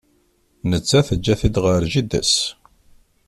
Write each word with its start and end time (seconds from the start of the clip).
Netta 0.69 0.99
teǧǧa-t-id 1.07 1.55
ɣer 1.65 1.81
jida-s. 1.91 2.33